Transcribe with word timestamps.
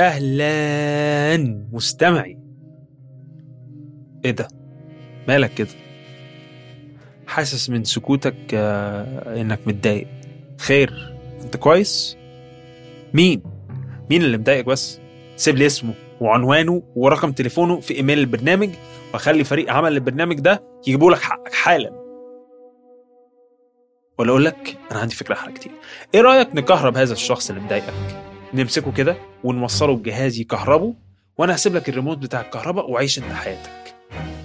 أهلا. 0.00 1.36
مستمعي. 1.72 2.38
إيه 4.24 4.30
ده؟ 4.30 4.48
مالك 5.28 5.54
كده؟ 5.54 5.68
حاسس 7.26 7.70
من 7.70 7.84
سكوتك 7.84 8.54
آه، 8.54 9.40
إنك 9.40 9.60
متضايق. 9.66 10.06
خير 10.58 11.16
أنت 11.42 11.56
كويس؟ 11.56 12.16
مين؟ 13.14 13.42
مين 14.10 14.22
اللي 14.22 14.38
مضايقك 14.38 14.64
بس؟ 14.64 15.00
سيب 15.36 15.56
لي 15.56 15.66
اسمه 15.66 15.94
وعنوانه 16.20 16.82
ورقم 16.96 17.32
تليفونه 17.32 17.80
في 17.80 17.94
إيميل 17.94 18.18
البرنامج 18.18 18.70
واخلي 19.12 19.44
فريق 19.44 19.72
عمل 19.72 19.92
البرنامج 19.92 20.40
ده 20.40 20.62
يجيبوا 20.86 21.10
لك 21.10 21.18
حقك 21.20 21.54
حالا. 21.54 21.92
ولا 24.18 24.30
أقول 24.30 24.44
لك 24.44 24.76
أنا 24.90 25.00
عندي 25.00 25.14
فكرة 25.14 25.34
أحلى 25.34 25.52
كتير. 25.52 25.72
إيه 26.14 26.20
رأيك 26.20 26.54
نكهرب 26.54 26.96
هذا 26.96 27.12
الشخص 27.12 27.50
اللي 27.50 27.62
مضايقك؟ 27.62 28.29
نمسكه 28.54 28.92
كده 28.92 29.16
ونوصله 29.44 29.96
بجهاز 29.96 30.38
يكهربه 30.38 30.94
وأنا 31.38 31.54
هسيب 31.54 31.74
لك 31.74 31.88
الريموت 31.88 32.18
بتاع 32.18 32.40
الكهرباء 32.40 32.90
وعيش 32.90 33.18
أنت 33.18 33.32
حياتك. 33.32 33.94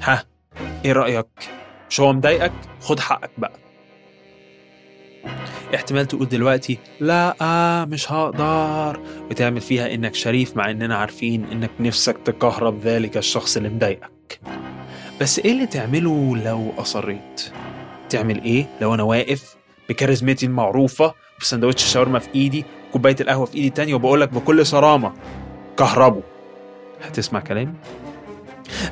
ها 0.02 0.24
إيه 0.86 0.92
رأيك؟ 0.92 1.28
مش 1.90 2.00
هو 2.00 2.14
مضايقك؟ 2.14 2.52
خد 2.82 3.00
حقك 3.00 3.32
بقى. 3.38 3.54
احتمال 5.76 6.06
تقول 6.08 6.30
دلوقتي 6.30 6.78
لا 7.00 7.36
آه 7.42 7.86
مش 7.86 8.12
هقدر. 8.12 9.00
وتعمل 9.32 9.62
فيها 9.62 9.94
إنك 9.94 10.16
شريف 10.16 10.58
مع 10.58 10.70
إننا 10.70 10.96
عارفين 10.96 11.46
إنك 11.46 11.72
نفسك 11.80 12.18
تكهرب 12.26 12.80
ذلك 12.80 13.18
الشخص 13.18 13.58
اللي 13.58 13.70
مضايقك. 13.70 14.40
بس 15.22 15.40
إيه 15.40 15.52
اللي 15.52 15.68
تعمله 15.68 16.38
لو 16.38 16.74
اصريت 16.78 17.52
تعمل 18.10 18.44
إيه 18.44 18.66
لو 18.82 18.94
أنا 18.94 19.04
واقف 19.04 19.56
بكاريزمتي 19.90 20.46
المعروفة 20.46 21.14
بسندوتش 21.42 21.84
شاورما 21.84 22.20
في 22.20 22.30
إيدي 22.36 22.66
كوباية 22.96 23.16
القهوة 23.22 23.46
في 23.46 23.56
إيدي 23.56 23.68
التانية 23.68 23.94
وبقول 23.96 24.22
لك 24.22 24.34
بكل 24.34 24.66
صرامة 24.66 25.14
كهربوا. 25.78 26.22
هتسمع 27.04 27.40
كلامي؟ 27.40 27.74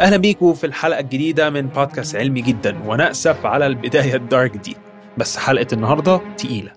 أهلا 0.02 0.18
بيكم 0.18 0.54
في 0.54 0.64
الحلقة 0.66 1.00
الجديدة 1.00 1.50
من 1.50 1.62
بودكاست 1.62 2.16
علمي 2.16 2.42
جدا 2.42 2.78
وأنا 2.86 3.12
اسف 3.12 3.46
على 3.46 3.68
البداية 3.68 4.16
الدارك 4.16 4.58
دي 4.58 4.78
بس 5.18 5.38
حلقة 5.38 5.68
النهارده 5.74 6.22
تقيلة. 6.38 6.72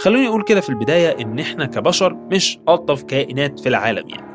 خلوني 0.00 0.28
أقول 0.28 0.42
كده 0.42 0.60
في 0.60 0.68
البداية 0.68 1.22
إن 1.22 1.38
إحنا 1.38 1.66
كبشر 1.66 2.14
مش 2.14 2.58
ألطف 2.68 3.02
كائنات 3.02 3.60
في 3.60 3.68
العالم 3.68 4.08
يعني. 4.08 4.28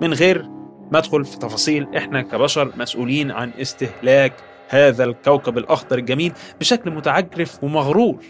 من 0.00 0.12
غير 0.12 0.48
ما 0.92 0.98
أدخل 0.98 1.24
في 1.24 1.38
تفاصيل 1.38 1.96
إحنا 1.96 2.22
كبشر 2.22 2.72
مسؤولين 2.76 3.30
عن 3.30 3.50
استهلاك 3.60 4.32
هذا 4.68 5.04
الكوكب 5.04 5.58
الأخضر 5.58 5.98
الجميل 5.98 6.32
بشكل 6.60 6.90
متعجرف 6.90 7.64
ومغرور. 7.64 8.24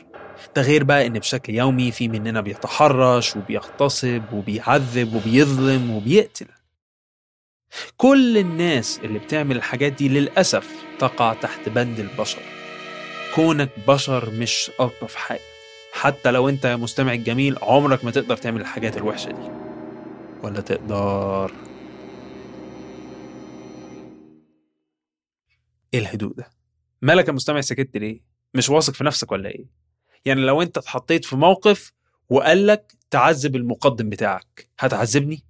ده 0.57 0.63
غير 0.63 0.85
بقى 0.85 1.07
إن 1.07 1.13
بشكل 1.13 1.55
يومي 1.55 1.91
في 1.91 2.09
مننا 2.09 2.41
بيتحرش 2.41 3.37
وبيغتصب 3.37 4.23
وبيعذب 4.33 5.15
وبيظلم 5.15 5.91
وبيقتل. 5.91 6.47
كل 7.97 8.39
الناس 8.39 9.01
اللي 9.05 9.19
بتعمل 9.19 9.57
الحاجات 9.57 9.93
دي 9.93 10.09
للأسف 10.09 10.85
تقع 10.99 11.33
تحت 11.33 11.69
بند 11.69 11.99
البشر. 12.01 12.43
كونك 13.35 13.69
بشر 13.89 14.31
مش 14.31 14.71
ألطف 14.81 15.15
حاجة. 15.15 15.41
حتى 15.93 16.31
لو 16.31 16.49
أنت 16.49 16.65
يا 16.65 16.77
مستمع 16.77 17.13
الجميل 17.13 17.57
عمرك 17.63 18.05
ما 18.05 18.11
تقدر 18.11 18.37
تعمل 18.37 18.61
الحاجات 18.61 18.97
الوحشة 18.97 19.31
دي. 19.31 19.51
ولا 20.43 20.61
تقدر. 20.61 21.53
إيه 25.95 26.01
الهدوء 26.01 26.33
ده؟ 26.33 26.51
مالك 27.03 27.29
يا 27.29 27.33
مستمع 27.33 27.61
سكت 27.61 27.97
ليه؟ 27.97 28.21
مش 28.55 28.69
واثق 28.69 28.93
في 28.95 29.05
نفسك 29.05 29.33
ولا 29.33 29.49
إيه؟ 29.49 29.67
يعني 30.25 30.41
لو 30.41 30.63
أنت 30.63 30.79
اتحطيت 30.79 31.25
في 31.25 31.37
موقف 31.37 31.93
وقال 32.31 32.67
لك 32.67 32.93
تعذب 33.11 33.57
المقدم 33.57 34.09
بتاعك 34.09 34.69
هتعذبني؟ 34.79 35.45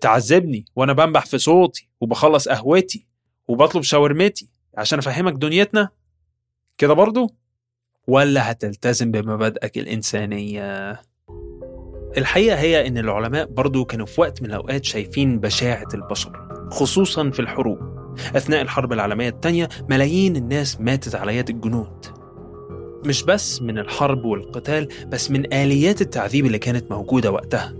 تعذبني 0.00 0.64
وأنا 0.76 0.92
بنبح 0.92 1.26
في 1.26 1.38
صوتي 1.38 1.88
وبخلص 2.00 2.48
قهوتي 2.48 3.06
وبطلب 3.48 3.82
شاورمتي 3.82 4.48
عشان 4.76 4.98
أفهمك 4.98 5.32
دنيتنا؟ 5.32 5.88
كده 6.78 6.94
برضو؟ 6.94 7.34
ولا 8.06 8.50
هتلتزم 8.50 9.10
بمبادئك 9.10 9.78
الإنسانية؟ 9.78 11.00
الحقيقة 12.16 12.58
هي 12.58 12.86
إن 12.86 12.98
العلماء 12.98 13.46
برضو 13.46 13.84
كانوا 13.84 14.06
في 14.06 14.20
وقت 14.20 14.42
من 14.42 14.48
الأوقات 14.48 14.84
شايفين 14.84 15.40
بشاعة 15.40 15.88
البشر 15.94 16.48
خصوصا 16.70 17.30
في 17.30 17.40
الحروب. 17.40 17.95
أثناء 18.36 18.62
الحرب 18.62 18.92
العالمية 18.92 19.28
الثانية 19.28 19.68
ملايين 19.90 20.36
الناس 20.36 20.80
ماتت 20.80 21.14
على 21.14 21.36
يد 21.36 21.50
الجنود. 21.50 22.06
مش 23.04 23.22
بس 23.22 23.62
من 23.62 23.78
الحرب 23.78 24.24
والقتال 24.24 24.88
بس 25.08 25.30
من 25.30 25.54
آليات 25.54 26.00
التعذيب 26.00 26.46
اللي 26.46 26.58
كانت 26.58 26.90
موجودة 26.90 27.30
وقتها. 27.30 27.74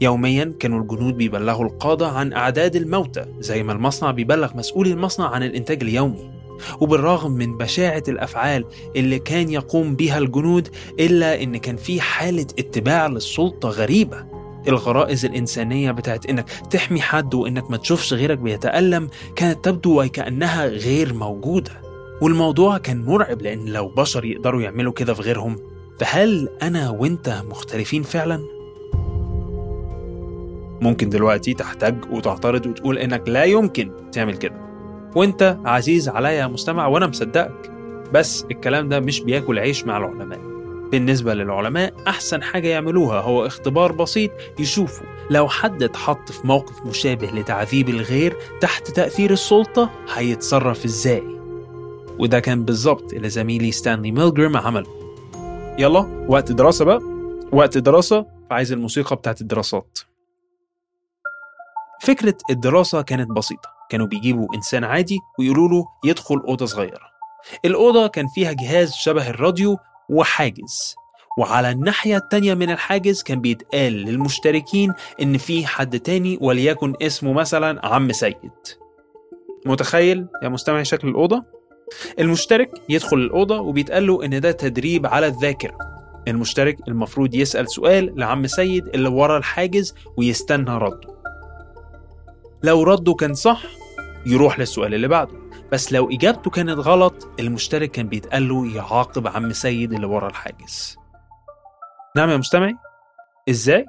يوميا 0.00 0.54
كانوا 0.60 0.80
الجنود 0.80 1.16
بيبلغوا 1.16 1.64
القادة 1.64 2.08
عن 2.08 2.32
أعداد 2.32 2.76
الموتى 2.76 3.24
زي 3.38 3.62
ما 3.62 3.72
المصنع 3.72 4.10
بيبلغ 4.10 4.56
مسؤولي 4.56 4.90
المصنع 4.90 5.28
عن 5.28 5.42
الإنتاج 5.42 5.82
اليومي. 5.82 6.30
وبالرغم 6.80 7.30
من 7.30 7.56
بشاعة 7.56 8.02
الأفعال 8.08 8.64
اللي 8.96 9.18
كان 9.18 9.50
يقوم 9.50 9.96
بها 9.96 10.18
الجنود 10.18 10.68
إلا 11.00 11.42
إن 11.42 11.56
كان 11.56 11.76
في 11.76 12.00
حالة 12.00 12.46
اتباع 12.58 13.06
للسلطة 13.06 13.68
غريبة. 13.68 14.39
الغرائز 14.68 15.24
الإنسانية 15.24 15.90
بتاعت 15.90 16.26
إنك 16.26 16.50
تحمي 16.70 17.00
حد 17.00 17.34
وإنك 17.34 17.70
ما 17.70 17.76
تشوفش 17.76 18.12
غيرك 18.12 18.38
بيتألم 18.38 19.08
كانت 19.36 19.64
تبدو 19.64 20.02
وكأنها 20.02 20.66
غير 20.66 21.14
موجودة. 21.14 21.70
والموضوع 22.20 22.78
كان 22.78 23.04
مرعب 23.04 23.42
لأن 23.42 23.64
لو 23.64 23.88
بشر 23.88 24.24
يقدروا 24.24 24.62
يعملوا 24.62 24.92
كده 24.92 25.14
في 25.14 25.22
غيرهم 25.22 25.58
فهل 25.98 26.48
أنا 26.62 26.90
وإنت 26.90 27.42
مختلفين 27.50 28.02
فعلا؟ 28.02 28.40
ممكن 30.80 31.08
دلوقتي 31.08 31.54
تحتاج 31.54 32.04
وتعترض 32.10 32.66
وتقول 32.66 32.98
إنك 32.98 33.28
لا 33.28 33.44
يمكن 33.44 33.90
تعمل 34.12 34.36
كده. 34.36 34.60
وإنت 35.16 35.58
عزيز 35.64 36.08
عليا 36.08 36.30
يا 36.30 36.46
مستمع 36.46 36.86
وأنا 36.86 37.06
مصدقك. 37.06 37.70
بس 38.12 38.44
الكلام 38.50 38.88
ده 38.88 39.00
مش 39.00 39.20
بياكل 39.20 39.58
عيش 39.58 39.84
مع 39.84 39.96
العلماء. 39.96 40.49
بالنسبة 40.90 41.34
للعلماء 41.34 41.94
أحسن 42.08 42.42
حاجة 42.42 42.68
يعملوها 42.68 43.20
هو 43.20 43.46
اختبار 43.46 43.92
بسيط 43.92 44.30
يشوفوا 44.58 45.06
لو 45.30 45.48
حد 45.48 45.82
اتحط 45.82 46.32
في 46.32 46.46
موقف 46.46 46.86
مشابه 46.86 47.26
لتعذيب 47.30 47.88
الغير 47.88 48.36
تحت 48.60 48.90
تأثير 48.90 49.30
السلطة 49.30 49.90
هيتصرف 50.14 50.84
إزاي. 50.84 51.22
وده 52.18 52.40
كان 52.40 52.64
بالظبط 52.64 53.12
اللي 53.12 53.28
زميلي 53.28 53.72
ستانلي 53.72 54.12
ميلجرام 54.12 54.56
عمله. 54.56 54.86
يلا 55.78 56.26
وقت 56.28 56.52
دراسة 56.52 56.84
بقى. 56.84 57.00
وقت 57.52 57.78
دراسة 57.78 58.26
فعايز 58.50 58.72
الموسيقى 58.72 59.16
بتاعت 59.16 59.40
الدراسات. 59.40 59.98
فكرة 62.02 62.34
الدراسة 62.50 63.02
كانت 63.02 63.30
بسيطة. 63.30 63.68
كانوا 63.90 64.06
بيجيبوا 64.06 64.54
إنسان 64.54 64.84
عادي 64.84 65.18
ويقولوا 65.38 65.68
له 65.68 65.84
يدخل 66.04 66.36
أوضة 66.48 66.66
صغيرة. 66.66 67.10
الأوضة 67.64 68.06
كان 68.06 68.26
فيها 68.34 68.52
جهاز 68.52 68.92
شبه 68.92 69.30
الراديو 69.30 69.76
وحاجز. 70.10 70.94
وعلى 71.38 71.70
الناحية 71.70 72.16
التانية 72.16 72.54
من 72.54 72.70
الحاجز 72.70 73.22
كان 73.22 73.40
بيتقال 73.40 73.92
للمشتركين 73.92 74.92
إن 75.22 75.38
في 75.38 75.66
حد 75.66 76.00
تاني 76.00 76.38
وليكن 76.40 76.94
اسمه 77.02 77.32
مثلا 77.32 77.86
عم 77.86 78.12
سيد. 78.12 78.50
متخيل 79.66 80.26
يا 80.42 80.48
مستمعي 80.48 80.84
شكل 80.84 81.08
الأوضة؟ 81.08 81.44
المشترك 82.18 82.70
يدخل 82.88 83.16
الأوضة 83.16 83.60
وبيتقال 83.60 84.06
له 84.06 84.24
إن 84.24 84.40
ده 84.40 84.52
تدريب 84.52 85.06
على 85.06 85.26
الذاكرة. 85.26 85.76
المشترك 86.28 86.88
المفروض 86.88 87.34
يسأل 87.34 87.70
سؤال 87.70 88.12
لعم 88.16 88.46
سيد 88.46 88.86
اللي 88.86 89.08
ورا 89.08 89.38
الحاجز 89.38 89.94
ويستنى 90.16 90.70
رده. 90.70 91.08
لو 92.62 92.82
رده 92.82 93.14
كان 93.14 93.34
صح 93.34 93.62
يروح 94.26 94.58
للسؤال 94.58 94.94
اللي 94.94 95.08
بعده. 95.08 95.49
بس 95.72 95.92
لو 95.92 96.10
إجابته 96.10 96.50
كانت 96.50 96.78
غلط 96.78 97.28
المشترك 97.40 97.90
كان 97.90 98.08
بيتقال 98.08 98.48
له 98.48 98.74
يعاقب 98.76 99.26
عم 99.26 99.52
سيد 99.52 99.92
اللي 99.92 100.06
ورا 100.06 100.28
الحاجز. 100.28 100.96
نعم 102.16 102.30
يا 102.30 102.36
مستمعي؟ 102.36 102.76
إزاي؟ 103.50 103.86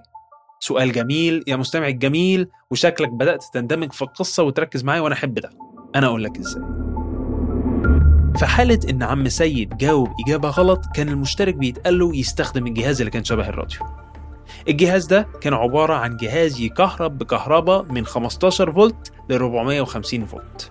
سؤال 0.60 0.92
جميل. 0.92 1.44
يا 1.48 1.56
مستمع 1.56 1.88
الجميل 1.88 2.48
وشكلك 2.72 3.10
بدأت 3.10 3.44
تندمج 3.54 3.92
في 3.92 4.02
القصة 4.02 4.44
وتركز 4.44 4.84
معايا 4.84 5.02
وأنا 5.02 5.16
أحب 5.16 5.34
ده. 5.34 5.50
أنا 5.96 6.08
أقول 6.08 6.24
لك 6.24 6.38
إزاي. 6.38 6.64
في 8.36 8.46
حالة 8.46 8.80
إن 8.90 9.04
عم 9.04 9.30
سيد 9.30 9.78
جاوب 9.78 10.10
إجابة 10.28 10.50
غلط 10.50 10.86
كان 10.96 11.10
المشترك 11.10 11.56
بيتقال 11.56 12.00
له 12.00 12.16
يستخدم 12.16 12.68
الجهاز 12.68 13.02
اللي 13.02 13.12
كان 13.12 13.24
شبه 13.24 13.50
الراديو. 13.50 13.80
الجهاز 14.68 15.06
ده 15.06 15.28
كان 15.42 15.54
عبارة 15.54 15.94
عن 15.94 16.18
جهاز 16.18 16.60
يكهرب 16.62 17.18
بكهرباء 17.18 17.84
من 17.84 18.06
15 18.06 18.72
فولت 18.72 19.12
ل 19.30 19.34
450 19.34 20.26
فولت. 20.26 20.70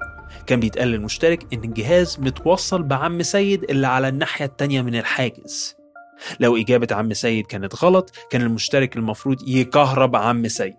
كان 0.50 0.61
بيتقال 0.61 0.88
للمشترك 0.88 1.47
إن 1.52 1.64
الجهاز 1.64 2.20
متوصل 2.20 2.82
بعم 2.82 3.23
سيد 3.23 3.64
اللي 3.70 3.87
على 3.87 4.08
الناحية 4.08 4.44
التانية 4.44 4.82
من 4.82 4.94
الحاجز. 4.94 5.76
لو 6.41 6.56
إجابة 6.56 6.88
عم 6.91 7.14
سيد 7.14 7.47
كانت 7.47 7.85
غلط 7.85 8.11
كان 8.31 8.43
المشترك 8.43 8.97
المفروض 8.97 9.49
يكهرب 9.49 10.17
عم 10.17 10.49
سيد. 10.49 10.75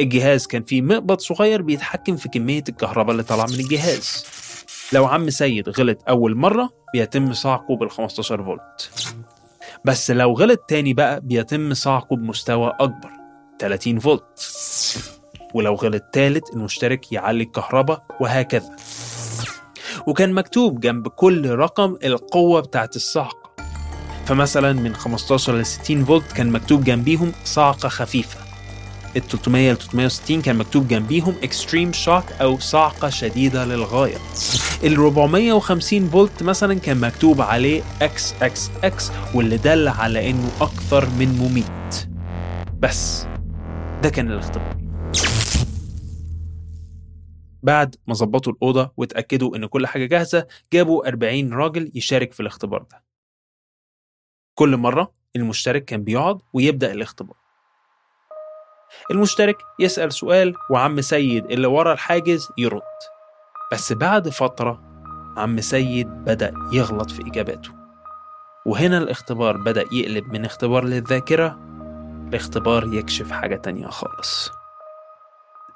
الجهاز 0.00 0.46
كان 0.46 0.62
فيه 0.62 0.82
مقبض 0.82 1.18
صغير 1.20 1.62
بيتحكم 1.62 2.16
في 2.16 2.28
كمية 2.28 2.64
الكهرباء 2.68 3.12
اللي 3.12 3.22
طالعة 3.22 3.46
من 3.46 3.54
الجهاز. 3.54 4.26
لو 4.92 5.06
عم 5.06 5.30
سيد 5.30 5.68
غلط 5.68 5.98
أول 6.08 6.36
مرة 6.36 6.70
بيتم 6.94 7.32
صعقه 7.32 7.76
بال 7.76 7.90
15 7.90 8.42
فولت. 8.42 8.90
بس 9.84 10.10
لو 10.10 10.32
غلط 10.32 10.60
تاني 10.68 10.94
بقى 10.94 11.20
بيتم 11.20 11.74
صعقه 11.74 12.16
بمستوى 12.16 12.72
أكبر 12.80 13.10
30 13.58 13.98
فولت. 13.98 14.40
ولو 15.54 15.74
غلط 15.74 16.02
تالت 16.12 16.50
المشترك 16.52 17.12
يعلي 17.12 17.44
الكهرباء 17.44 18.04
وهكذا. 18.20 18.76
وكان 20.06 20.32
مكتوب 20.32 20.80
جنب 20.80 21.08
كل 21.08 21.50
رقم 21.50 21.96
القوة 22.04 22.60
بتاعت 22.60 22.96
الصعقة 22.96 23.54
فمثلا 24.26 24.72
من 24.72 24.94
15 24.94 25.56
ل 25.56 25.66
60 25.66 26.04
فولت 26.04 26.32
كان 26.32 26.50
مكتوب 26.50 26.84
جنبيهم 26.84 27.32
صعقة 27.44 27.88
خفيفة. 27.88 28.38
ال 29.16 29.26
300 29.28 29.72
ل 29.72 29.76
360 29.76 30.42
كان 30.42 30.56
مكتوب 30.56 30.88
جنبيهم 30.88 31.34
extreme 31.42 31.92
shock 31.92 32.24
أو 32.40 32.58
صعقة 32.58 33.08
شديدة 33.08 33.64
للغاية. 33.64 34.16
ال 34.84 34.96
450 34.96 36.08
فولت 36.08 36.42
مثلا 36.42 36.74
كان 36.74 37.00
مكتوب 37.00 37.40
عليه 37.40 37.82
إكس 38.02 38.34
إكس 38.42 38.70
إكس 38.84 39.10
واللي 39.34 39.56
دل 39.56 39.88
على 39.88 40.30
إنه 40.30 40.48
أكثر 40.60 41.08
من 41.18 41.28
مميت. 41.38 42.08
بس 42.80 43.26
ده 44.02 44.08
كان 44.08 44.30
الاختبار. 44.30 44.83
بعد 47.64 47.96
ما 48.06 48.14
ظبطوا 48.14 48.52
الأوضة 48.52 48.92
واتأكدوا 48.96 49.56
إن 49.56 49.66
كل 49.66 49.86
حاجة 49.86 50.06
جاهزة 50.06 50.46
جابوا 50.72 51.08
40 51.08 51.52
راجل 51.52 51.90
يشارك 51.94 52.32
في 52.32 52.40
الاختبار 52.40 52.82
ده. 52.82 53.04
كل 54.54 54.76
مرة 54.76 55.12
المشترك 55.36 55.84
كان 55.84 56.04
بيقعد 56.04 56.40
ويبدأ 56.52 56.92
الاختبار. 56.92 57.36
المشترك 59.10 59.56
يسأل 59.80 60.12
سؤال 60.12 60.54
وعم 60.70 61.00
سيد 61.00 61.44
اللي 61.44 61.66
ورا 61.66 61.92
الحاجز 61.92 62.48
يرد. 62.58 62.82
بس 63.72 63.92
بعد 63.92 64.28
فترة 64.28 64.82
عم 65.36 65.60
سيد 65.60 66.08
بدأ 66.08 66.54
يغلط 66.72 67.10
في 67.10 67.22
إجاباته. 67.22 67.70
وهنا 68.66 68.98
الاختبار 68.98 69.56
بدأ 69.56 69.84
يقلب 69.92 70.32
من 70.32 70.44
اختبار 70.44 70.84
للذاكرة 70.84 71.58
لاختبار 72.32 72.94
يكشف 72.94 73.30
حاجة 73.32 73.56
تانية 73.56 73.86
خالص. 73.86 74.50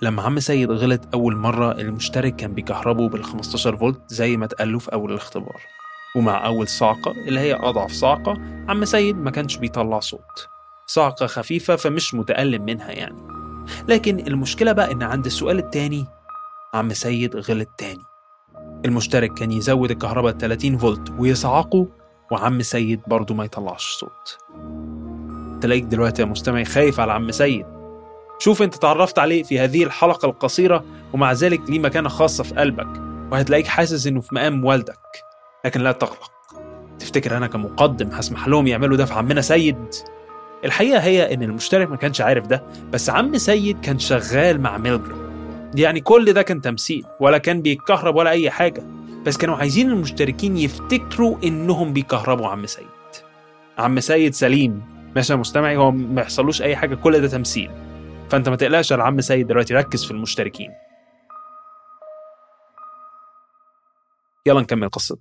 لما 0.02 0.22
عم 0.22 0.40
سيد 0.40 0.70
غلط 0.70 1.00
أول 1.14 1.36
مرة 1.36 1.72
المشترك 1.72 2.36
كان 2.36 2.54
بيكهربه 2.54 3.08
بال 3.08 3.24
15 3.24 3.76
فولت 3.76 4.00
زي 4.08 4.36
ما 4.36 4.44
اتقال 4.44 4.80
في 4.80 4.92
أول 4.92 5.10
الاختبار. 5.10 5.60
ومع 6.16 6.46
أول 6.46 6.68
صعقة 6.68 7.10
اللي 7.10 7.40
هي 7.40 7.54
أضعف 7.54 7.92
صعقة 7.92 8.38
عم 8.68 8.84
سيد 8.84 9.16
ما 9.16 9.30
كانش 9.30 9.56
بيطلع 9.56 10.00
صوت. 10.00 10.48
صعقة 10.86 11.26
خفيفة 11.26 11.76
فمش 11.76 12.14
متألم 12.14 12.62
منها 12.64 12.90
يعني. 12.90 13.22
لكن 13.88 14.18
المشكلة 14.26 14.72
بقى 14.72 14.92
إن 14.92 15.02
عند 15.02 15.26
السؤال 15.26 15.58
التاني 15.58 16.06
عم 16.74 16.92
سيد 16.92 17.36
غلط 17.36 17.68
تاني. 17.78 18.02
المشترك 18.84 19.34
كان 19.34 19.52
يزود 19.52 19.90
الكهرباء 19.90 20.32
30 20.32 20.76
فولت 20.78 21.10
ويصعقه 21.18 21.86
وعم 22.30 22.62
سيد 22.62 23.00
برضه 23.06 23.34
ما 23.34 23.44
يطلعش 23.44 23.86
صوت. 23.86 24.38
تلاقيك 25.60 25.84
دلوقتي 25.84 26.22
يا 26.22 26.26
مستمعي 26.26 26.64
خايف 26.64 27.00
على 27.00 27.12
عم 27.12 27.30
سيد. 27.30 27.66
شوف 28.38 28.62
انت 28.62 28.74
تعرفت 28.74 29.18
عليه 29.18 29.42
في 29.42 29.58
هذه 29.58 29.84
الحلقة 29.84 30.26
القصيرة 30.26 30.84
ومع 31.12 31.32
ذلك 31.32 31.60
ليه 31.70 31.78
مكانة 31.78 32.08
خاصة 32.08 32.44
في 32.44 32.54
قلبك 32.54 32.88
وهتلاقيك 33.32 33.66
حاسس 33.66 34.06
إنه 34.06 34.20
في 34.20 34.34
مقام 34.34 34.64
والدك 34.64 34.98
لكن 35.64 35.80
لا 35.80 35.92
تقلق 35.92 36.30
تفتكر 36.98 37.36
أنا 37.36 37.46
كمقدم 37.46 38.08
هسمح 38.08 38.48
لهم 38.48 38.66
يعملوا 38.66 38.96
ده 38.96 39.04
في 39.04 39.14
عمنا 39.14 39.40
سيد؟ 39.40 39.94
الحقيقة 40.64 40.98
هي 41.00 41.34
إن 41.34 41.42
المشترك 41.42 41.90
ما 41.90 41.96
كانش 41.96 42.20
عارف 42.20 42.46
ده 42.46 42.62
بس 42.92 43.10
عم 43.10 43.38
سيد 43.38 43.80
كان 43.80 43.98
شغال 43.98 44.60
مع 44.60 44.78
ميلجرام. 44.78 45.28
يعني 45.74 46.00
كل 46.00 46.32
ده 46.32 46.42
كان 46.42 46.60
تمثيل 46.60 47.04
ولا 47.20 47.38
كان 47.38 47.62
بيتكهرب 47.62 48.16
ولا 48.16 48.30
أي 48.30 48.50
حاجة 48.50 48.82
بس 49.26 49.36
كانوا 49.36 49.56
عايزين 49.56 49.90
المشتركين 49.90 50.56
يفتكروا 50.56 51.36
إنهم 51.44 51.92
بيكهربوا 51.92 52.48
عم 52.48 52.66
سيد. 52.66 52.86
عم 53.78 54.00
سيد 54.00 54.34
سليم 54.34 54.82
ماشي 55.16 55.32
يا 55.32 55.38
مستمعي 55.38 55.76
هو 55.76 55.90
ما 55.90 56.20
يحصلوش 56.22 56.62
أي 56.62 56.76
حاجة 56.76 56.94
كل 56.94 57.20
ده 57.20 57.28
تمثيل. 57.28 57.70
فانت 58.30 58.48
ما 58.48 58.56
تقلقش 58.56 58.92
على 58.92 59.02
عم 59.02 59.20
سيد 59.20 59.46
دلوقتي 59.46 59.74
ركز 59.74 60.04
في 60.04 60.10
المشتركين. 60.10 60.70
يلا 64.46 64.60
نكمل 64.60 64.88
قصتنا 64.88 65.18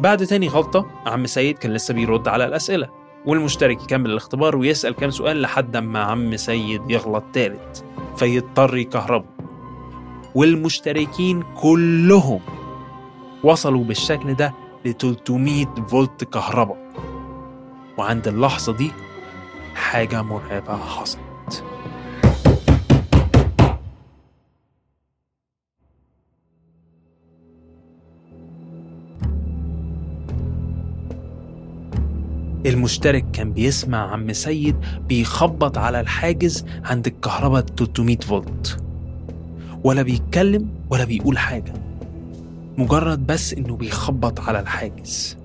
بعد 0.00 0.26
تاني 0.26 0.48
غلطة 0.48 0.86
عم 1.06 1.26
سيد 1.26 1.58
كان 1.58 1.72
لسه 1.72 1.94
بيرد 1.94 2.28
على 2.28 2.44
الأسئلة 2.44 2.88
والمشترك 3.26 3.82
يكمل 3.82 4.10
الاختبار 4.10 4.56
ويسأل 4.56 4.94
كام 4.94 5.10
سؤال 5.10 5.42
لحد 5.42 5.76
ما 5.76 6.02
عم 6.02 6.36
سيد 6.36 6.90
يغلط 6.90 7.24
تالت 7.32 7.84
فيضطر 8.16 8.76
يكهربه. 8.76 9.28
والمشتركين 10.34 11.42
كلهم 11.42 12.40
وصلوا 13.44 13.84
بالشكل 13.84 14.34
ده 14.34 14.54
ل 14.84 14.92
300 14.92 15.66
فولت 15.66 16.24
كهرباء. 16.24 16.78
وعند 17.98 18.28
اللحظة 18.28 18.72
دي 18.72 18.90
حاجة 19.78 20.22
مرعبة 20.22 20.76
حصلت. 20.76 21.64
المشترك 32.66 33.30
كان 33.30 33.52
بيسمع 33.52 34.12
عم 34.12 34.32
سيد 34.32 34.76
بيخبط 35.08 35.78
على 35.78 36.00
الحاجز 36.00 36.64
عند 36.84 37.06
الكهرباء 37.06 37.62
300 37.62 38.18
فولت. 38.18 38.82
ولا 39.84 40.02
بيتكلم 40.02 40.70
ولا 40.90 41.04
بيقول 41.04 41.38
حاجة. 41.38 41.72
مجرد 42.78 43.26
بس 43.26 43.54
إنه 43.54 43.76
بيخبط 43.76 44.40
على 44.40 44.60
الحاجز. 44.60 45.38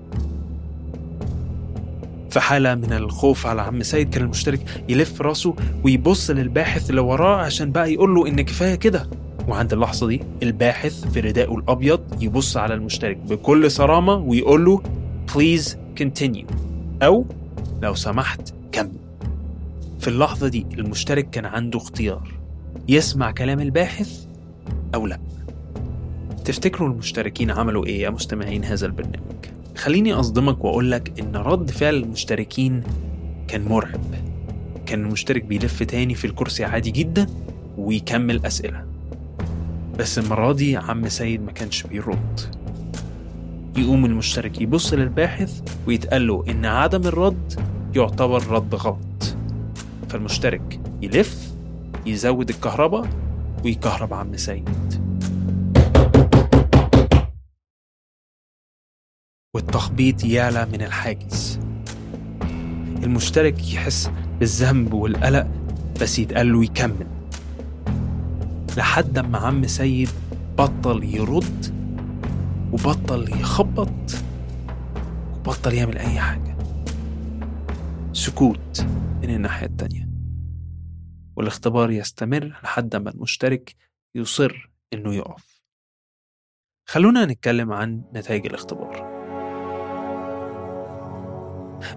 في 2.34 2.40
حالة 2.40 2.74
من 2.74 2.92
الخوف 2.92 3.46
على 3.46 3.62
عم 3.62 3.82
سيد 3.82 4.08
كان 4.14 4.22
المشترك 4.24 4.84
يلف 4.88 5.22
راسه 5.22 5.54
ويبص 5.84 6.30
للباحث 6.30 6.90
اللي 6.90 7.00
وراه 7.00 7.36
عشان 7.36 7.72
بقى 7.72 7.92
يقول 7.92 8.14
له 8.14 8.26
إن 8.26 8.40
كفاية 8.40 8.74
كده. 8.74 9.08
وعند 9.48 9.72
اللحظة 9.72 10.06
دي 10.08 10.20
الباحث 10.42 11.04
في 11.08 11.20
ردائه 11.20 11.58
الأبيض 11.58 12.22
يبص 12.22 12.56
على 12.56 12.74
المشترك 12.74 13.16
بكل 13.16 13.70
صرامة 13.70 14.14
ويقول 14.14 14.64
له 14.64 14.82
please 15.30 15.68
continue. 16.00 16.44
أو 17.02 17.24
لو 17.82 17.94
سمحت 17.94 18.54
كمل. 18.72 18.92
في 20.00 20.08
اللحظة 20.08 20.48
دي 20.48 20.66
المشترك 20.78 21.30
كان 21.30 21.44
عنده 21.46 21.78
اختيار 21.78 22.32
يسمع 22.88 23.30
كلام 23.30 23.60
الباحث 23.60 24.24
أو 24.94 25.06
لا. 25.06 25.18
تفتكروا 26.44 26.88
المشتركين 26.88 27.50
عملوا 27.50 27.86
إيه 27.86 28.02
يا 28.02 28.10
مستمعين 28.10 28.64
هذا 28.64 28.86
البرنامج؟ 28.86 29.44
خليني 29.76 30.12
أصدمك 30.12 30.64
وأقول 30.64 30.90
لك 30.90 31.20
إن 31.20 31.36
رد 31.36 31.70
فعل 31.70 31.94
المشتركين 31.94 32.82
كان 33.48 33.64
مرعب. 33.64 34.00
كان 34.86 35.00
المشترك 35.00 35.44
بيلف 35.44 35.82
تاني 35.82 36.14
في 36.14 36.26
الكرسي 36.26 36.64
عادي 36.64 36.90
جدا 36.90 37.26
ويكمل 37.78 38.46
أسئلة. 38.46 38.84
بس 39.98 40.18
المرة 40.18 40.52
دي 40.52 40.76
عم 40.76 41.08
سيد 41.08 41.42
ما 41.42 41.52
كانش 41.52 41.82
بيرد. 41.82 42.40
يقوم 43.76 44.04
المشترك 44.04 44.60
يبص 44.60 44.94
للباحث 44.94 45.60
ويتقال 45.86 46.26
له 46.26 46.44
إن 46.48 46.64
عدم 46.64 47.06
الرد 47.06 47.60
يعتبر 47.96 48.46
رد 48.46 48.74
غلط. 48.74 49.36
فالمشترك 50.08 50.80
يلف 51.02 51.54
يزود 52.06 52.48
الكهرباء 52.48 53.08
ويكهرب 53.64 54.14
عم 54.14 54.36
سيد. 54.36 54.68
والتخبيط 59.54 60.24
يعلى 60.24 60.66
من 60.66 60.82
الحاجز. 60.82 61.60
المشترك 63.02 63.72
يحس 63.72 64.10
بالذنب 64.40 64.92
والقلق 64.92 65.46
بس 66.00 66.18
يتقال 66.18 66.52
له 66.52 66.64
يكمل. 66.64 67.06
لحد 68.76 69.18
ما 69.18 69.38
عم 69.38 69.66
سيد 69.66 70.08
بطل 70.58 71.04
يرد 71.04 71.74
وبطل 72.72 73.40
يخبط 73.40 74.14
وبطل 75.34 75.74
يعمل 75.74 75.98
أي 75.98 76.18
حاجة. 76.18 76.56
سكوت 78.12 78.86
من 79.22 79.30
الناحية 79.34 79.66
التانية. 79.66 80.08
والاختبار 81.36 81.90
يستمر 81.90 82.44
لحد 82.64 82.96
ما 82.96 83.10
المشترك 83.10 83.74
يصر 84.14 84.70
إنه 84.92 85.14
يقف. 85.14 85.62
خلونا 86.88 87.24
نتكلم 87.24 87.72
عن 87.72 88.02
نتائج 88.14 88.46
الاختبار. 88.46 89.13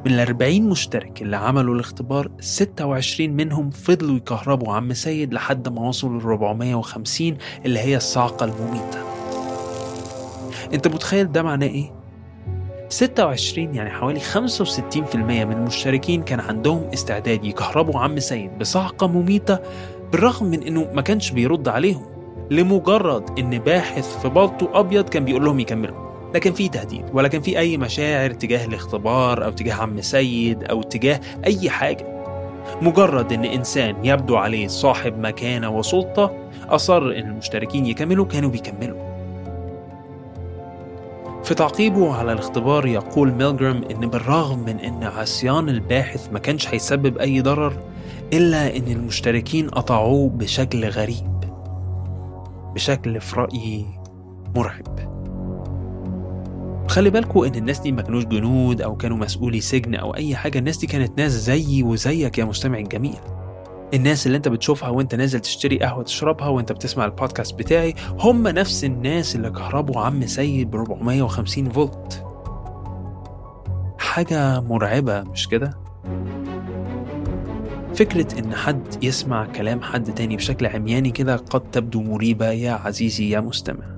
من 0.05 0.11
ال 0.11 0.19
40 0.19 0.61
مشترك 0.61 1.21
اللي 1.21 1.37
عملوا 1.37 1.75
الاختبار 1.75 2.31
26 2.39 3.29
منهم 3.29 3.69
فضلوا 3.69 4.15
يكهربوا 4.17 4.73
عم 4.73 4.93
سيد 4.93 5.33
لحد 5.33 5.69
ما 5.69 5.87
وصلوا 5.87 6.21
ل 6.21 6.23
450 6.25 7.37
اللي 7.65 7.79
هي 7.79 7.97
الصاعقة 7.97 8.43
المميتة. 8.43 8.99
أنت 10.73 10.87
متخيل 10.87 11.31
ده 11.31 11.43
معناه 11.43 11.67
إيه؟ 11.67 11.97
26 12.89 13.75
يعني 13.75 13.89
حوالي 13.89 14.19
65% 14.19 15.15
من 15.15 15.51
المشتركين 15.51 16.23
كان 16.23 16.39
عندهم 16.39 16.83
استعداد 16.93 17.45
يكهربوا 17.45 17.99
عم 17.99 18.19
سيد 18.19 18.57
بصعقة 18.57 19.07
مميتة 19.07 19.59
بالرغم 20.11 20.45
من 20.45 20.63
إنه 20.63 20.87
ما 20.93 21.01
كانش 21.01 21.31
بيرد 21.31 21.67
عليهم. 21.67 22.05
لمجرد 22.51 23.39
إن 23.39 23.59
باحث 23.59 24.17
في 24.21 24.29
بلطو 24.29 24.67
أبيض 24.73 25.09
كان 25.09 25.25
بيقول 25.25 25.45
لهم 25.45 25.59
يكملوا. 25.59 26.06
لا 26.33 26.39
كان 26.39 26.53
في 26.53 26.69
تهديد 26.69 27.05
ولا 27.13 27.27
كان 27.27 27.41
في 27.41 27.59
أي 27.59 27.77
مشاعر 27.77 28.29
تجاه 28.29 28.65
الاختبار 28.65 29.45
أو 29.45 29.51
تجاه 29.51 29.73
عم 29.73 30.01
سيد 30.01 30.63
أو 30.63 30.81
تجاه 30.81 31.19
أي 31.45 31.69
حاجة. 31.69 32.17
مجرد 32.81 33.33
إن 33.33 33.45
إنسان 33.45 34.05
يبدو 34.05 34.35
عليه 34.35 34.67
صاحب 34.67 35.19
مكانة 35.19 35.69
وسلطة 35.69 36.49
أصر 36.69 37.01
إن 37.01 37.29
المشتركين 37.29 37.85
يكملوا 37.85 38.25
كانوا 38.25 38.49
بيكملوا. 38.49 39.07
في 41.43 41.53
تعقيبه 41.53 42.15
على 42.15 42.33
الاختبار 42.33 42.85
يقول 42.85 43.31
ميلجرام 43.31 43.83
إن 43.91 44.09
بالرغم 44.09 44.59
من 44.59 44.79
إن 44.79 45.03
عصيان 45.03 45.69
الباحث 45.69 46.31
ما 46.31 46.39
كانش 46.39 46.67
هيسبب 46.67 47.17
أي 47.17 47.41
ضرر 47.41 47.73
إلا 48.33 48.77
إن 48.77 48.87
المشتركين 48.87 49.69
قطعوه 49.69 50.29
بشكل 50.29 50.85
غريب 50.85 51.37
بشكل 52.75 53.21
في 53.21 53.35
رأيي 53.35 53.85
مرعب. 54.55 55.16
خلي 56.87 57.09
بالكوا 57.09 57.47
إن 57.47 57.55
الناس 57.55 57.79
دي 57.79 57.91
ما 57.91 58.01
كانوش 58.01 58.25
جنود 58.25 58.81
أو 58.81 58.95
كانوا 58.95 59.17
مسؤولي 59.17 59.61
سجن 59.61 59.95
أو 59.95 60.15
أي 60.15 60.35
حاجة. 60.35 60.59
الناس 60.59 60.77
دي 60.77 60.87
كانت 60.87 61.17
ناس 61.19 61.31
زيي 61.31 61.83
وزيك 61.83 62.37
يا 62.37 62.45
مستمع 62.45 62.77
الجميل. 62.77 63.15
الناس 63.93 64.27
اللي 64.27 64.37
أنت 64.37 64.47
بتشوفها 64.47 64.89
وأنت 64.89 65.15
نازل 65.15 65.39
تشتري 65.39 65.79
قهوة 65.79 66.03
تشربها 66.03 66.47
وأنت 66.47 66.71
بتسمع 66.71 67.05
البودكاست 67.05 67.55
بتاعي 67.59 67.93
هم 68.19 68.47
نفس 68.47 68.83
الناس 68.83 69.35
اللي 69.35 69.49
كهربوا 69.49 70.01
عم 70.01 70.25
سيد 70.25 70.71
ب 70.71 70.75
450 70.75 71.69
فولت. 71.69 72.23
حاجة 73.99 74.59
مرعبة 74.59 75.21
مش 75.21 75.47
كده؟ 75.47 75.77
فكرة 77.95 78.39
إن 78.39 78.55
حد 78.55 79.03
يسمع 79.03 79.45
كلام 79.45 79.81
حد 79.81 80.13
تاني 80.13 80.35
بشكل 80.37 80.65
عمياني 80.65 81.11
كده 81.11 81.35
قد 81.35 81.71
تبدو 81.71 82.01
مريبة 82.01 82.49
يا 82.51 82.71
عزيزي 82.71 83.29
يا 83.29 83.39
مستمع. 83.39 83.96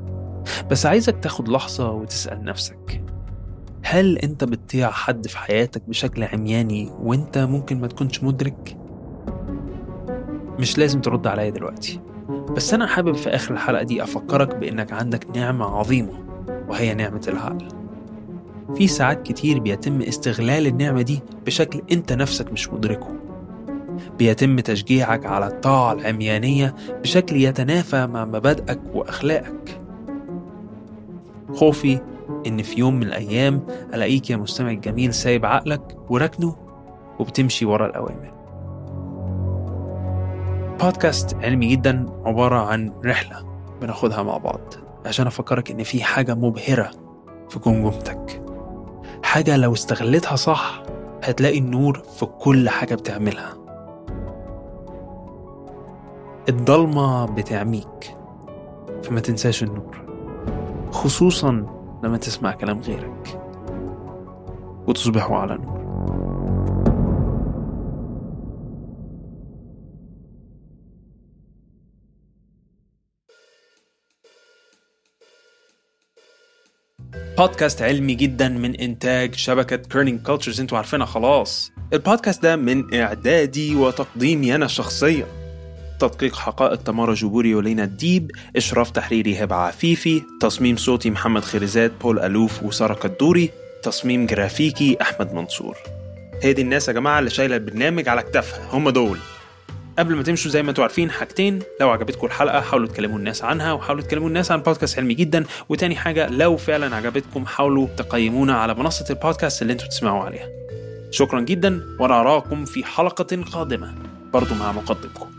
بس 0.72 0.86
عايزك 0.86 1.18
تاخد 1.22 1.50
لحظة 1.50 1.92
وتسأل 1.92 2.44
نفسك 2.44 3.04
هل 3.84 4.18
أنت 4.18 4.44
بتطيع 4.44 4.92
حد 4.92 5.28
في 5.28 5.38
حياتك 5.38 5.82
بشكل 5.88 6.24
عمياني 6.24 6.92
وأنت 7.00 7.38
ممكن 7.38 7.82
ما 7.82 7.88
تكونش 7.88 8.24
مدرك؟ 8.24 8.78
مش 10.60 10.78
لازم 10.78 11.02
ترد 11.02 11.28
عليا 11.28 11.50
دلوقتي 11.50 12.00
بس 12.30 12.74
أنا 12.74 12.88
حابب 12.88 13.16
في 13.16 13.30
آخر 13.30 13.54
الحلقة 13.54 13.84
دي 13.84 14.04
أفكرك 14.04 14.56
بإنك 14.56 14.94
عندك 14.94 15.38
نعمة 15.38 15.66
عظيمة 15.66 16.14
وهي 16.68 16.94
نعمة 16.94 17.22
العقل. 17.28 17.68
في 18.76 18.88
ساعات 18.88 19.22
كتير 19.22 19.60
بيتم 19.60 20.02
استغلال 20.02 20.68
النعمة 20.68 21.02
دي 21.02 21.20
بشكل 21.46 21.82
أنت 21.92 22.14
نفسك 22.14 22.52
مش 22.52 22.70
مدركه. 22.70 23.16
بيتم 24.18 24.60
تشجيعك 24.60 25.26
على 25.26 25.48
الطاعة 25.48 25.94
العميانية 25.94 26.76
بشكل 27.02 27.36
يتنافى 27.36 28.08
مع 28.08 28.26
مبادئك 28.26 28.80
وأخلاقك. 28.94 29.82
خوفي 31.60 32.00
إن 32.48 32.62
في 32.62 32.80
يوم 32.80 32.96
من 32.96 33.04
الأيام 33.04 33.62
ألاقيك 33.94 34.30
يا 34.30 34.38
مستمع 34.38 34.72
الجميل 34.72 35.14
سايب 35.14 35.46
عقلك 35.46 35.98
وركنه 36.10 36.56
وبتمشي 37.20 37.66
ورا 37.66 37.86
الأوامر. 37.86 38.34
بودكاست 40.82 41.36
علمي 41.36 41.68
جدا 41.68 42.06
عبارة 42.26 42.56
عن 42.56 42.94
رحلة 43.06 43.46
بناخدها 43.82 44.24
مع 44.24 44.38
بعض 44.38 44.74
عشان 45.06 45.28
أفكرك 45.28 45.72
إن 45.72 45.84
في 45.84 46.04
حاجة 46.04 46.36
مبهرة 46.36 46.92
في 47.50 47.60
جمجمتك. 47.60 48.42
حاجة 49.24 49.58
لو 49.58 49.74
استغلتها 49.74 50.36
صح 50.36 50.84
هتلاقي 51.24 51.58
النور 51.58 52.04
في 52.20 52.26
كل 52.26 52.70
حاجة 52.70 52.96
بتعملها. 52.96 53.58
الضلمة 56.50 57.26
بتعميك 57.26 58.16
فما 59.04 59.20
تنساش 59.20 59.64
النور. 59.64 60.09
خصوصا 60.92 61.52
لما 62.04 62.18
تسمع 62.18 62.52
كلام 62.52 62.80
غيرك. 62.80 63.42
وتصبحوا 64.88 65.38
على 65.38 65.58
نور. 65.58 65.80
بودكاست 77.38 77.82
علمي 77.82 78.16
جدا 78.16 78.50
من 78.50 78.76
إنتاج 78.76 79.36
شبكة 79.36 79.76
Kerning 79.76 80.22
Cultures 80.22 80.62
أنتوا 80.62 80.78
عارفينها 80.78 81.06
خلاص. 81.06 81.72
البودكاست 81.94 82.44
ده 82.44 82.56
من 82.56 82.94
إعدادي 82.94 83.76
وتقديمي 83.76 84.56
أنا 84.56 84.68
شخصيا. 84.68 85.39
تدقيق 86.00 86.36
حقائق 86.36 86.76
تمارا 86.76 87.14
جبوري 87.14 87.56
ولينا 87.56 87.84
الديب 87.84 88.32
إشراف 88.56 88.92
تحريري 88.92 89.44
هبة 89.44 89.56
عفيفي 89.56 90.22
تصميم 90.42 90.78
صوتي 90.78 91.10
محمد 91.10 91.44
خيرزاد 91.44 92.00
بول 92.02 92.20
ألوف 92.20 92.64
وسارة 92.64 92.94
كدوري 92.94 93.50
تصميم 93.84 94.26
جرافيكي 94.26 94.98
أحمد 95.02 95.34
منصور. 95.34 95.78
هي 96.44 96.54
دي 96.54 96.62
الناس 96.62 96.88
يا 96.88 96.94
جماعة 96.94 97.20
اللي 97.20 97.30
شايلة 97.30 97.56
البرنامج 97.56 98.10
على 98.10 98.24
كتافها 98.24 98.70
هم 98.72 98.90
دول. 98.90 99.18
قبل 100.00 100.16
ما 100.16 100.24
تمشوا 100.24 100.52
زي 100.52 100.64
ما 100.64 100.70
أنتوا 100.70 100.84
عارفين 100.84 101.12
حاجتين 101.12 101.60
لو 101.82 101.90
عجبتكم 101.90 102.28
الحلقة 102.28 102.62
حاولوا 102.62 102.88
تكلموا 102.88 103.18
الناس 103.18 103.44
عنها 103.44 103.74
وحاولوا 103.74 104.04
تكلموا 104.04 104.28
الناس 104.28 104.52
عن 104.52 104.62
بودكاست 104.62 105.00
علمي 105.00 105.14
جدا. 105.14 105.46
وتاني 105.70 105.96
حاجة 105.96 106.30
لو 106.30 106.58
فعلا 106.58 106.96
عجبتكم 106.96 107.46
حاولوا 107.46 107.88
تقيمونا 107.98 108.58
على 108.58 108.74
منصة 108.74 109.06
البودكاست 109.10 109.62
اللي 109.62 109.74
أنتوا 109.74 109.88
تسمعوا 109.88 110.24
عليها. 110.24 110.48
شكرا 111.12 111.42
جدا 111.42 111.82
وأنا 112.00 112.20
أراكم 112.20 112.66
في 112.66 112.84
حلقة 112.84 113.44
قادمة 113.52 113.96
برضو 114.34 114.56
مع 114.56 114.72
مقدمكم. 114.72 115.39